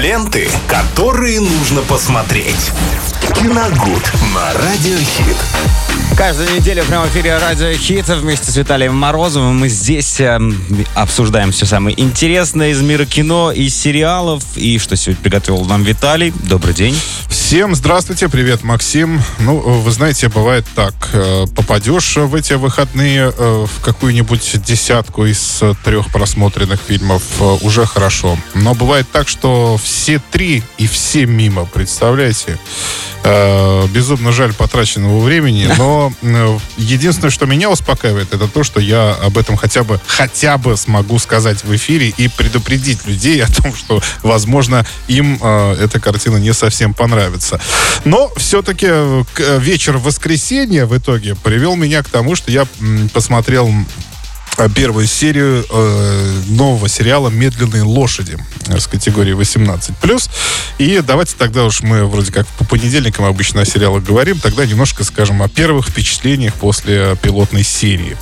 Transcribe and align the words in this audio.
Ленты, 0.00 0.48
которые 0.66 1.40
нужно 1.40 1.82
посмотреть. 1.82 2.70
Киногуд 3.34 4.10
на 4.34 4.52
Радиохит. 4.54 5.36
Каждую 6.16 6.54
неделю 6.54 6.82
в 6.82 6.86
прямом 6.86 7.06
эфире 7.08 7.38
Радио 7.38 7.72
Хит 7.72 8.08
вместе 8.08 8.50
с 8.50 8.56
Виталием 8.56 8.94
Морозовым 8.96 9.58
мы 9.58 9.68
здесь 9.68 10.20
э, 10.20 10.38
обсуждаем 10.94 11.52
все 11.52 11.66
самое 11.66 11.98
интересное 11.98 12.70
из 12.70 12.80
мира 12.82 13.04
кино 13.04 13.52
и 13.52 13.68
сериалов. 13.68 14.42
И 14.56 14.78
что 14.78 14.96
сегодня 14.96 15.22
приготовил 15.22 15.64
нам 15.64 15.82
Виталий. 15.82 16.32
Добрый 16.44 16.74
день. 16.74 16.98
Всем 17.28 17.74
здравствуйте, 17.74 18.28
привет, 18.28 18.64
Максим. 18.64 19.20
Ну, 19.38 19.56
вы 19.58 19.90
знаете, 19.90 20.28
бывает 20.28 20.66
так. 20.74 20.94
э, 21.12 21.46
Попадешь 21.54 22.16
в 22.16 22.34
эти 22.34 22.52
выходные 22.54 23.32
э, 23.36 23.66
в 23.66 23.82
какую-нибудь 23.82 24.62
десятку 24.62 25.24
из 25.24 25.62
трех 25.84 26.10
просмотренных 26.12 26.80
фильмов, 26.86 27.22
э, 27.40 27.44
уже 27.62 27.86
хорошо. 27.86 28.36
Но 28.54 28.74
бывает 28.74 29.06
так, 29.10 29.26
что 29.28 29.78
все 29.90 30.20
три 30.30 30.62
и 30.78 30.86
все 30.86 31.26
мимо, 31.26 31.66
представляете? 31.66 32.58
Э, 33.24 33.86
Безумно 33.88 34.32
жаль 34.32 34.54
потраченного 34.54 35.20
времени, 35.20 35.68
но 35.76 36.12
э, 36.22 36.58
единственное, 36.78 37.30
что 37.30 37.46
меня 37.46 37.68
успокаивает, 37.68 38.32
это 38.32 38.46
то, 38.46 38.62
что 38.62 38.80
я 38.80 39.12
об 39.22 39.36
этом 39.36 39.56
хотя 39.56 39.82
бы, 39.82 40.00
хотя 40.06 40.58
бы 40.58 40.76
смогу 40.76 41.18
сказать 41.18 41.64
в 41.64 41.74
эфире 41.74 42.14
и 42.16 42.28
предупредить 42.28 43.06
людей 43.06 43.42
о 43.42 43.48
том, 43.48 43.74
что, 43.74 44.00
возможно, 44.22 44.86
им 45.08 45.38
э, 45.42 45.76
эта 45.80 45.98
картина 46.00 46.36
не 46.36 46.54
совсем 46.54 46.94
понравится. 46.94 47.60
Но 48.04 48.30
все-таки 48.36 48.86
вечер 49.58 49.98
воскресенья 49.98 50.86
в 50.86 50.96
итоге 50.96 51.34
привел 51.34 51.76
меня 51.76 52.02
к 52.02 52.08
тому, 52.08 52.36
что 52.36 52.50
я 52.50 52.66
посмотрел 53.12 53.70
первую 54.68 55.06
серию 55.06 55.64
э, 55.68 56.32
нового 56.48 56.88
сериала 56.88 57.28
«Медленные 57.28 57.82
лошади» 57.82 58.38
э, 58.66 58.78
с 58.78 58.86
категории 58.86 59.34
18+. 59.34 60.30
И 60.78 61.00
давайте 61.06 61.34
тогда 61.36 61.64
уж 61.64 61.82
мы 61.82 62.06
вроде 62.06 62.32
как 62.32 62.46
по 62.46 62.64
понедельникам 62.64 63.24
обычно 63.24 63.62
о 63.62 63.64
сериалах 63.64 64.02
говорим, 64.02 64.38
тогда 64.38 64.66
немножко 64.66 65.04
скажем 65.04 65.42
о 65.42 65.48
первых 65.48 65.88
впечатлениях 65.88 66.54
после 66.54 67.16
пилотной 67.22 67.64
серии. 67.64 68.16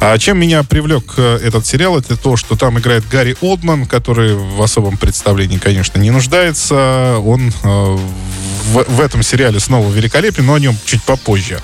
А 0.00 0.18
чем 0.18 0.38
меня 0.38 0.62
привлек 0.62 1.14
э, 1.16 1.38
этот 1.42 1.66
сериал, 1.66 1.98
это 1.98 2.16
то, 2.16 2.36
что 2.36 2.56
там 2.56 2.78
играет 2.78 3.08
Гарри 3.08 3.36
Олдман, 3.40 3.86
который 3.86 4.34
в 4.34 4.60
особом 4.62 4.96
представлении, 4.96 5.58
конечно, 5.58 5.98
не 5.98 6.10
нуждается. 6.10 7.18
Он 7.24 7.52
э, 7.62 7.98
в, 8.64 8.84
в 8.88 9.00
этом 9.00 9.22
сериале 9.22 9.60
снова 9.60 9.90
великолепен, 9.90 10.46
но 10.46 10.54
о 10.54 10.58
нем 10.58 10.76
чуть 10.84 11.02
попозже. 11.02 11.60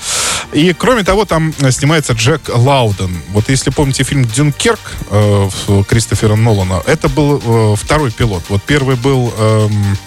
И, 0.53 0.75
кроме 0.77 1.05
того, 1.05 1.25
там 1.25 1.55
э, 1.61 1.71
снимается 1.71 2.13
Джек 2.13 2.43
Лауден. 2.49 3.23
Вот 3.31 3.49
если 3.49 3.71
помните 3.71 4.05
фильм 4.05 4.25
«Дюнкерк» 4.25 4.81
э, 5.11 5.51
Кристофера 5.89 6.37
Нолана, 6.37 6.83
это 6.87 7.09
был 7.09 7.41
э, 7.43 7.77
второй 7.77 8.11
пилот. 8.11 8.43
Вот 8.49 8.63
первый 8.63 8.97
был... 8.97 9.33
эм, 9.39 9.99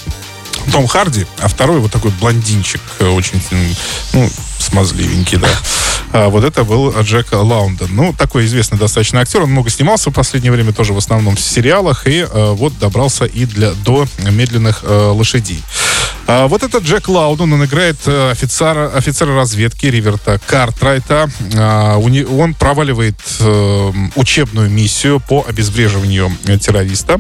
том 0.72 0.88
Харди, 0.88 1.26
а 1.40 1.48
второй 1.48 1.80
вот 1.80 1.92
такой 1.92 2.12
блондинчик, 2.12 2.82
э, 3.00 3.08
очень, 3.08 3.42
ну, 4.14 4.30
смазливенький, 4.64 5.38
да. 5.38 5.50
А 6.14 6.30
вот 6.30 6.44
это 6.44 6.64
был 6.64 6.94
Джек 7.02 7.32
Лаунден. 7.32 7.88
Ну, 7.90 8.14
такой 8.14 8.46
известный 8.46 8.78
достаточно 8.78 9.20
актер. 9.22 9.42
Он 9.42 9.50
много 9.50 9.72
снимался 9.72 10.12
в 10.12 10.14
последнее 10.14 10.52
время, 10.52 10.72
тоже 10.72 10.94
в 10.94 10.98
основном 10.98 11.36
в 11.36 11.40
сериалах. 11.40 12.08
И 12.08 12.20
э, 12.20 12.52
вот 12.52 12.78
добрался 12.78 13.26
и 13.26 13.46
для, 13.46 13.72
до 13.72 14.06
медленных 14.20 14.84
э, 14.84 15.12
лошадей. 15.12 15.62
А 16.28 16.48
вот 16.48 16.62
этот 16.62 16.84
Джек 16.84 17.10
Лауден, 17.10 17.52
он 17.52 17.66
играет 17.66 17.98
э, 18.06 18.30
офицера, 18.32 18.92
офицера 18.96 19.36
разведки 19.36 19.88
Риверта 19.88 20.40
Картрайта. 20.46 21.30
А, 21.56 21.98
он 21.98 22.54
проваливает 22.54 23.20
учебную 24.16 24.70
миссию 24.70 25.20
по 25.20 25.44
обезвреживанию 25.48 26.32
террориста. 26.62 27.20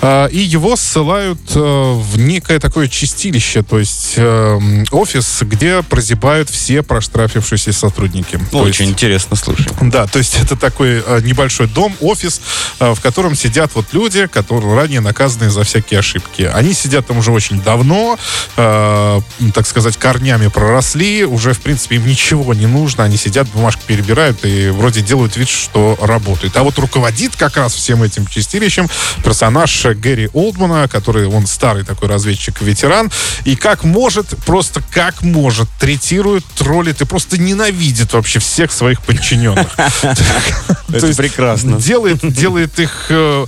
А, 0.00 0.26
и 0.26 0.38
его 0.38 0.74
ссылают 0.76 1.54
в 1.54 2.18
некое 2.18 2.58
такое 2.58 2.88
чистилище, 2.88 3.62
то 3.62 3.78
есть 3.78 4.14
э, 4.16 4.60
офис, 4.90 5.42
где 5.42 5.82
прозябают 5.82 6.48
все 6.48 6.71
проштрафившиеся 6.80 7.72
сотрудники. 7.72 8.38
То 8.50 8.58
Очень 8.58 8.86
есть- 8.86 8.94
интересно, 8.94 9.36
слушай. 9.36 9.66
да, 9.80 10.06
то 10.06 10.18
есть 10.18 10.38
это 10.42 10.56
такой 10.56 11.02
э, 11.04 11.20
небольшой 11.22 11.66
дом, 11.66 11.94
офис, 12.00 12.40
э, 12.80 12.92
в 12.94 13.00
котором 13.00 13.34
сидят 13.34 13.72
вот 13.74 13.86
люди, 13.92 14.26
которые 14.26 14.74
ранее 14.74 15.00
наказаны 15.00 15.50
за 15.50 15.64
всякие 15.64 16.00
ошибки. 16.00 16.42
Они 16.42 16.72
сидят 16.72 17.06
там 17.06 17.18
уже 17.18 17.32
очень 17.32 17.60
давно, 17.60 18.18
э, 18.56 19.20
так 19.54 19.66
сказать, 19.66 19.96
корнями 19.96 20.48
проросли, 20.48 21.24
уже, 21.24 21.52
в 21.52 21.60
принципе, 21.60 21.96
им 21.96 22.06
ничего 22.06 22.54
не 22.54 22.66
нужно, 22.66 23.04
они 23.04 23.16
сидят, 23.16 23.48
бумажки 23.48 23.82
перебирают 23.86 24.44
и 24.44 24.70
вроде 24.70 25.02
делают 25.02 25.36
вид, 25.36 25.48
что 25.48 25.98
работают. 26.00 26.56
А 26.56 26.62
вот 26.62 26.78
руководит 26.78 27.36
как 27.36 27.56
раз 27.56 27.74
всем 27.74 28.02
этим 28.02 28.26
чистилищем 28.26 28.88
персонаж 29.24 29.84
Гэри 29.86 30.30
Олдмана, 30.32 30.88
который, 30.88 31.26
он 31.26 31.46
старый 31.46 31.84
такой 31.84 32.08
разведчик-ветеран, 32.08 33.10
и 33.44 33.56
как 33.56 33.84
может, 33.84 34.28
просто 34.46 34.82
как 34.90 35.22
может, 35.22 35.68
третирует, 35.80 36.44
троллит 36.54 37.00
и 37.00 37.04
просто 37.04 37.38
ненавидит 37.38 38.12
вообще 38.12 38.38
всех 38.38 38.72
своих 38.72 39.02
подчиненных. 39.02 39.68
То 40.92 40.98
Это 40.98 41.06
есть 41.08 41.18
прекрасно. 41.18 41.78
Делает, 41.80 42.18
делает 42.32 42.78
их, 42.78 43.06
э, 43.08 43.46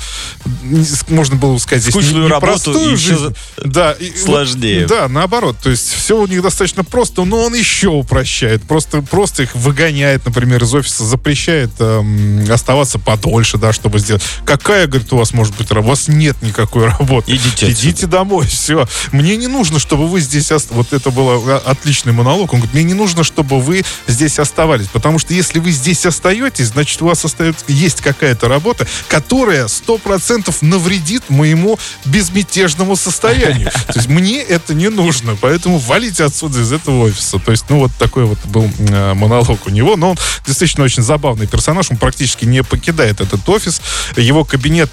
можно 1.08 1.36
было 1.36 1.54
бы 1.54 1.60
сказать, 1.60 1.82
здесь 1.82 1.94
Скучную 1.94 2.24
не- 2.24 2.30
работу 2.30 2.96
жизнь. 2.96 3.34
Да, 3.64 3.92
и 3.92 4.10
сложнее. 4.16 4.86
да, 4.86 5.08
наоборот. 5.08 5.56
То 5.62 5.70
есть 5.70 5.92
все 5.92 6.20
у 6.20 6.26
них 6.26 6.42
достаточно 6.42 6.84
просто, 6.84 7.24
но 7.24 7.44
он 7.44 7.54
еще 7.54 7.88
упрощает. 7.88 8.62
Просто, 8.62 9.02
просто 9.02 9.42
их 9.44 9.54
выгоняет, 9.54 10.24
например, 10.24 10.62
из 10.64 10.74
офиса, 10.74 11.04
запрещает 11.04 11.70
эм, 11.78 12.44
оставаться 12.50 12.98
подольше, 12.98 13.58
да, 13.58 13.72
чтобы 13.72 13.98
сделать. 13.98 14.22
Какая, 14.44 14.86
говорит, 14.86 15.12
у 15.12 15.16
вас 15.16 15.32
может 15.32 15.54
быть 15.56 15.70
работа? 15.70 15.84
У 15.86 15.90
вас 15.90 16.08
нет 16.08 16.36
никакой 16.42 16.86
работы. 16.86 17.30
Идите 17.34 17.66
отсюда. 17.66 17.72
Идите 17.72 18.06
домой, 18.06 18.46
все. 18.46 18.88
Мне 19.12 19.36
не 19.36 19.46
нужно, 19.48 19.78
чтобы 19.78 20.08
вы 20.08 20.20
здесь... 20.20 20.50
ост- 20.50 20.70
Вот 20.70 20.92
это 20.92 21.10
был 21.10 21.28
а, 21.46 21.62
отличный 21.66 22.12
монолог. 22.12 22.52
Он 22.54 22.60
говорит, 22.60 22.74
мне 22.74 22.84
не 22.84 22.94
нужно, 22.94 23.22
чтобы 23.22 23.60
вы 23.60 23.84
здесь 24.06 24.38
оставались. 24.38 24.86
Потому 24.88 25.18
что 25.18 25.34
если 25.34 25.58
вы 25.58 25.70
здесь 25.72 26.06
остаетесь, 26.06 26.68
значит, 26.68 27.00
у 27.02 27.06
вас 27.06 27.24
остается, 27.34 27.64
есть 27.68 28.00
какая-то 28.00 28.48
работа, 28.48 28.86
которая 29.08 29.68
сто 29.68 29.98
процентов 29.98 30.62
навредит 30.62 31.28
моему 31.28 31.78
безмятежному 32.04 32.96
состоянию. 32.96 33.70
То 33.86 33.94
есть 33.96 34.08
мне 34.08 34.40
это 34.40 34.74
не 34.74 34.88
нужно, 34.88 35.36
поэтому 35.40 35.78
валите 35.78 36.24
отсюда 36.24 36.60
из 36.60 36.72
этого 36.72 37.04
офиса. 37.04 37.38
То 37.38 37.50
есть, 37.50 37.64
ну, 37.68 37.80
вот 37.80 37.92
такой 37.98 38.24
вот 38.24 38.38
был 38.46 38.70
э, 38.78 39.14
монолог 39.14 39.66
у 39.66 39.70
него. 39.70 39.96
Но 39.96 40.10
он 40.10 40.18
действительно 40.46 40.84
очень 40.84 41.02
забавный 41.02 41.46
персонаж. 41.46 41.90
Он 41.90 41.96
практически 41.96 42.44
не 42.44 42.62
покидает 42.62 43.20
этот 43.20 43.46
офис. 43.48 43.80
Его 44.16 44.44
кабинет 44.44 44.90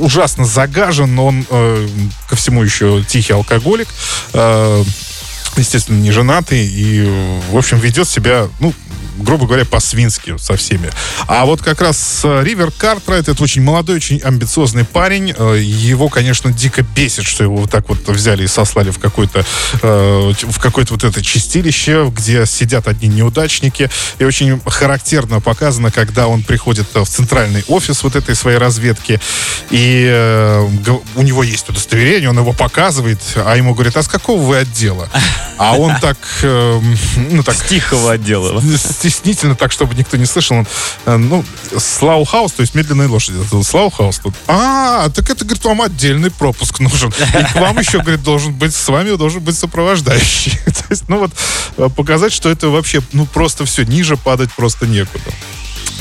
ужасно 0.00 0.44
загажен, 0.44 1.14
но 1.14 1.26
он 1.26 1.46
э, 1.48 1.88
ко 2.28 2.36
всему 2.36 2.62
еще 2.62 3.04
тихий 3.06 3.34
алкоголик. 3.34 3.88
Э, 4.32 4.82
естественно, 5.56 6.00
не 6.00 6.10
женатый 6.10 6.66
и, 6.66 7.40
в 7.50 7.56
общем, 7.56 7.78
ведет 7.78 8.08
себя, 8.08 8.48
ну, 8.60 8.72
грубо 9.18 9.46
говоря, 9.46 9.64
по-свински 9.64 10.36
со 10.38 10.56
всеми. 10.56 10.90
А 11.26 11.44
вот 11.44 11.62
как 11.62 11.80
раз 11.80 12.22
э, 12.24 12.42
Ривер 12.42 12.70
Картрайт, 12.70 13.28
это 13.28 13.42
очень 13.42 13.62
молодой, 13.62 13.96
очень 13.96 14.18
амбициозный 14.18 14.84
парень. 14.84 15.34
Э, 15.36 15.58
Его, 15.60 16.08
конечно, 16.08 16.52
дико 16.52 16.82
бесит, 16.82 17.24
что 17.24 17.44
его 17.44 17.56
вот 17.56 17.70
так 17.70 17.88
вот 17.88 18.06
взяли 18.08 18.44
и 18.44 18.46
сослали 18.46 18.90
в 18.90 18.98
какое-то 18.98 19.44
э, 19.82 20.32
в 20.42 20.58
какое-то 20.58 20.94
вот 20.94 21.04
это 21.04 21.22
чистилище, 21.22 22.10
где 22.14 22.46
сидят 22.46 22.88
одни 22.88 23.08
неудачники. 23.08 23.90
И 24.18 24.24
очень 24.24 24.60
характерно 24.66 25.40
показано, 25.40 25.90
когда 25.90 26.28
он 26.28 26.42
приходит 26.42 26.86
в 26.94 27.06
центральный 27.06 27.64
офис 27.68 28.02
вот 28.02 28.16
этой 28.16 28.34
своей 28.34 28.58
разведки, 28.58 29.20
и 29.70 30.94
у 31.14 31.22
него 31.22 31.42
есть 31.42 31.68
удостоверение, 31.68 32.28
он 32.30 32.38
его 32.38 32.52
показывает, 32.52 33.20
а 33.36 33.56
ему 33.56 33.74
говорят, 33.74 33.96
а 33.96 34.02
с 34.02 34.08
какого 34.08 34.42
вы 34.42 34.56
отдела? 34.58 35.08
А 35.58 35.76
он 35.76 35.94
так, 36.00 36.16
ну 36.42 37.42
так, 37.42 37.56
Тихого 37.66 38.12
отдела. 38.12 38.60
Стеснительно, 39.10 39.54
так, 39.54 39.72
чтобы 39.72 39.94
никто 39.94 40.16
не 40.16 40.26
слышал. 40.26 40.58
Он, 40.58 40.66
э, 41.06 41.16
ну, 41.16 41.44
Slough 41.76 42.14
House, 42.14 42.52
то 42.52 42.62
есть 42.62 42.74
медленные 42.74 43.08
лошади. 43.08 43.38
Slough 43.62 43.93
House 43.93 44.18
тут. 44.18 44.34
А, 44.46 45.08
так 45.10 45.28
это, 45.30 45.44
говорит, 45.44 45.64
вам 45.64 45.82
отдельный 45.82 46.30
пропуск 46.30 46.80
нужен. 46.80 47.10
И 47.10 47.52
к 47.52 47.54
вам 47.56 47.78
еще, 47.78 48.00
говорит, 48.00 48.22
должен 48.22 48.52
быть, 48.54 48.74
с 48.74 48.88
вами 48.88 49.16
должен 49.16 49.42
быть 49.42 49.58
сопровождающий. 49.58 50.52
То 50.64 50.84
есть, 50.90 51.08
ну 51.08 51.18
вот, 51.18 51.32
э, 51.76 51.88
показать, 51.94 52.32
что 52.32 52.48
это 52.48 52.68
вообще, 52.68 53.02
ну, 53.12 53.26
просто 53.26 53.64
все, 53.64 53.84
ниже 53.84 54.16
падать 54.16 54.50
просто 54.52 54.86
некуда. 54.86 55.30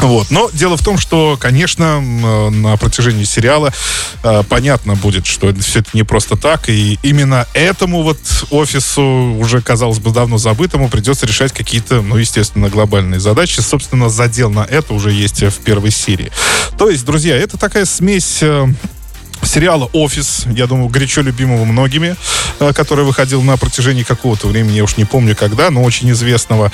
Вот. 0.03 0.31
Но 0.31 0.49
дело 0.51 0.75
в 0.75 0.83
том, 0.83 0.97
что, 0.97 1.37
конечно, 1.39 2.03
э, 2.03 2.49
на 2.49 2.75
протяжении 2.75 3.23
сериала 3.23 3.71
э, 4.21 4.43
понятно 4.49 4.95
будет, 4.95 5.25
что 5.25 5.53
все 5.55 5.79
это 5.79 5.91
не 5.93 6.03
просто 6.03 6.35
так, 6.35 6.67
и 6.67 6.99
именно 7.03 7.47
этому 7.53 8.03
вот 8.03 8.19
офису, 8.51 9.01
уже, 9.39 9.61
казалось 9.61 9.99
бы, 9.99 10.11
давно 10.11 10.37
забытому, 10.37 10.89
придется 10.89 11.25
решать 11.25 11.53
какие-то, 11.53 12.01
ну, 12.01 12.17
естественно, 12.17 12.67
глобальные 12.69 13.21
задачи. 13.21 13.61
Собственно, 13.61 14.09
задел 14.09 14.51
на 14.51 14.65
это 14.65 14.93
уже 14.93 15.11
есть 15.13 15.41
э, 15.41 15.49
в 15.49 15.59
первой 15.59 15.91
серии. 15.91 16.33
То 16.77 16.89
есть, 16.89 17.05
друзья, 17.05 17.37
это 17.37 17.57
такая 17.57 17.85
смесь... 17.85 18.43
сериала 19.45 19.89
«Офис», 19.93 20.43
я 20.53 20.67
думаю, 20.67 20.89
горячо 20.89 21.21
любимого 21.21 21.63
многими, 21.63 22.17
который 22.75 23.05
выходил 23.05 23.41
на 23.41 23.55
протяжении 23.57 24.03
какого-то 24.03 24.47
времени, 24.47 24.75
я 24.75 24.83
уж 24.83 24.97
не 24.97 25.05
помню 25.05 25.35
когда, 25.35 25.69
но 25.69 25.81
очень 25.81 26.11
известного. 26.11 26.71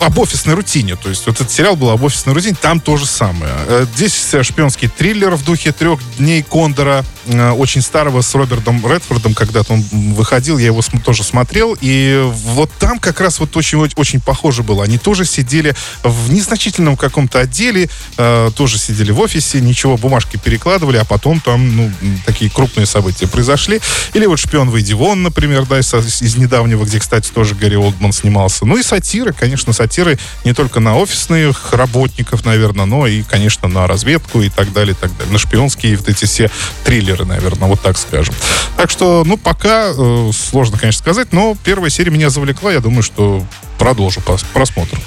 Э, 0.00 0.06
об 0.10 0.18
офисной 0.18 0.54
рутине. 0.54 0.96
То 0.96 1.08
есть 1.08 1.26
вот 1.26 1.36
этот 1.36 1.50
сериал 1.50 1.76
был 1.76 1.90
об 1.90 2.02
офисной 2.02 2.34
рутине, 2.34 2.56
там 2.60 2.80
то 2.80 2.96
же 2.96 3.06
самое. 3.06 3.52
Э, 3.66 3.86
здесь 3.94 4.34
шпионский 4.42 4.88
триллер 4.88 5.36
в 5.36 5.44
духе 5.44 5.72
трех 5.72 6.00
дней 6.18 6.42
Кондора, 6.42 7.04
э, 7.26 7.50
очень 7.50 7.80
старого 7.80 8.20
с 8.22 8.34
Робертом 8.34 8.84
Редфордом, 8.84 9.34
когда-то 9.34 9.74
он 9.74 9.84
выходил, 10.14 10.58
я 10.58 10.66
его 10.66 10.82
тоже 11.04 11.22
смотрел, 11.22 11.76
и 11.80 12.28
вот 12.44 12.70
там 12.78 12.98
как 12.98 13.20
раз 13.20 13.38
вот 13.38 13.56
очень, 13.56 13.78
очень 13.78 14.20
похоже 14.20 14.62
было. 14.62 14.84
Они 14.84 14.98
тоже 14.98 15.24
сидели 15.24 15.76
в 16.02 16.32
незначительном 16.32 16.96
каком-то 16.96 17.38
отделе, 17.38 17.88
э, 18.16 18.50
тоже 18.56 18.78
сидели 18.78 19.12
в 19.12 19.20
офисе, 19.20 19.60
ничего, 19.60 19.96
бумажки 19.96 20.36
перекладывали, 20.36 20.96
а 20.96 21.04
потом 21.04 21.40
там, 21.40 21.76
ну, 21.76 21.92
такие 22.26 22.50
крупные 22.50 22.86
события 22.86 23.28
произошли. 23.28 23.80
Или 24.14 24.26
вот 24.26 24.38
«Шпион, 24.38 24.70
выйди 24.70 24.92
вон», 24.92 25.22
например, 25.22 25.66
да, 25.66 25.78
из, 25.78 25.92
из 25.94 26.36
недавнего, 26.36 26.84
где, 26.84 26.98
кстати, 26.98 27.30
тоже 27.30 27.54
Гарри 27.54 27.76
Олдман 27.76 28.12
снимался. 28.12 28.64
Ну 28.64 28.76
и 28.76 28.82
сатиры, 28.82 29.32
конечно, 29.32 29.72
сатиры 29.90 30.18
не 30.44 30.54
только 30.54 30.78
на 30.78 30.96
офисных 30.96 31.72
работников, 31.72 32.44
наверное, 32.44 32.86
но 32.86 33.06
и, 33.08 33.22
конечно, 33.22 33.68
на 33.68 33.88
разведку 33.88 34.40
и 34.40 34.48
так 34.48 34.72
далее, 34.72 34.94
и 34.94 34.96
так 34.96 35.16
далее. 35.16 35.32
На 35.32 35.38
шпионские 35.38 35.96
вот 35.96 36.08
эти 36.08 36.24
все 36.26 36.48
триллеры, 36.84 37.24
наверное, 37.24 37.68
вот 37.68 37.80
так 37.80 37.98
скажем. 37.98 38.34
Так 38.76 38.90
что, 38.90 39.24
ну, 39.26 39.36
пока 39.36 39.92
э, 39.96 40.30
сложно, 40.32 40.78
конечно, 40.78 41.00
сказать, 41.00 41.32
но 41.32 41.56
первая 41.64 41.90
серия 41.90 42.12
меня 42.12 42.30
завлекла. 42.30 42.72
Я 42.72 42.80
думаю, 42.80 43.02
что 43.02 43.44
продолжу 43.78 44.20
просмотр. 44.52 44.98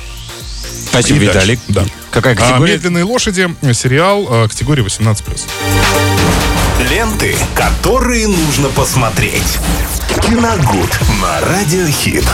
Спасибо, 0.89 1.15
и 1.15 1.19
Виталик. 1.27 1.59
Да. 1.69 1.85
Какая 2.11 2.35
категория? 2.35 2.73
А, 2.73 2.75
«Медленные 2.75 3.03
лошади», 3.05 3.55
сериал 3.73 4.27
а, 4.29 4.47
категории 4.49 4.83
18+. 4.83 5.41
Ленты, 6.89 7.35
которые 7.55 8.27
нужно 8.27 8.67
посмотреть. 8.69 9.57
Киногуд 10.21 10.89
на 11.21 11.41
Радиохит. 11.41 12.25